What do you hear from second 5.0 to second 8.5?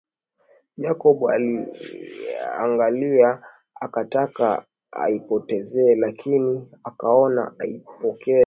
aipotezee lakini akaona aipokee